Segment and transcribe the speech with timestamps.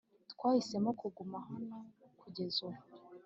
[0.31, 1.77] twahisemo kuguma hano
[2.19, 2.81] kugeza ubu.